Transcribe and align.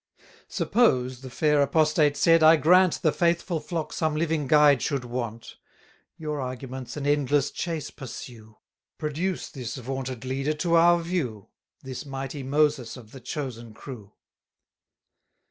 Suppose, 0.47 1.21
the 1.21 1.29
fair 1.29 1.61
apostate 1.61 2.17
said, 2.17 2.41
I 2.41 2.55
grant, 2.55 3.03
The 3.03 3.11
faithful 3.11 3.59
flock 3.59 3.93
some 3.93 4.15
living 4.15 4.47
guide 4.47 4.81
should 4.81 5.05
want, 5.05 5.57
390 6.17 6.17
Your 6.17 6.41
arguments 6.41 6.97
an 6.97 7.05
endless 7.05 7.51
chase 7.51 7.91
pursue; 7.91 8.57
Produce 8.97 9.51
this 9.51 9.75
vaunted 9.75 10.25
leader 10.25 10.53
to 10.53 10.73
our 10.73 10.99
view, 11.03 11.49
This 11.83 12.03
mighty 12.03 12.41
Moses 12.41 12.97
of 12.97 13.11
the 13.11 13.19
chosen 13.21 13.75
crew. 13.75 14.13